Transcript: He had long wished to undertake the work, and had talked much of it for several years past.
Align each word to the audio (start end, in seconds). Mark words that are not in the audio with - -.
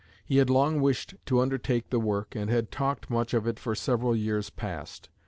He 0.25 0.37
had 0.37 0.49
long 0.49 0.81
wished 0.81 1.13
to 1.27 1.39
undertake 1.39 1.91
the 1.91 1.99
work, 1.99 2.33
and 2.35 2.49
had 2.49 2.71
talked 2.71 3.11
much 3.11 3.35
of 3.35 3.45
it 3.45 3.59
for 3.59 3.75
several 3.75 4.15
years 4.15 4.49
past. 4.49 5.09